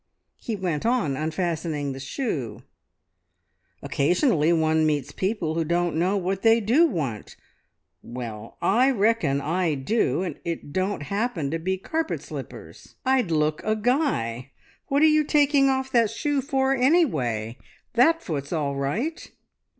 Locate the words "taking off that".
15.23-16.09